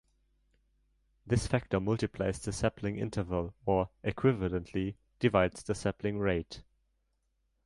This 1.27 1.45
factor 1.45 1.79
multiplies 1.79 2.39
the 2.39 2.51
sampling 2.51 2.97
interval 2.97 3.53
or, 3.67 3.91
equivalently, 4.03 4.95
divides 5.19 5.61
the 5.61 5.75
sampling 5.75 6.17
rate. 6.17 6.63